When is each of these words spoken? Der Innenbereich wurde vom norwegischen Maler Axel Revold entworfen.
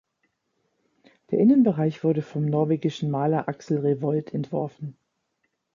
Der 1.29 1.37
Innenbereich 1.37 2.03
wurde 2.03 2.23
vom 2.23 2.43
norwegischen 2.43 3.11
Maler 3.11 3.47
Axel 3.47 3.77
Revold 3.81 4.33
entworfen. 4.33 4.97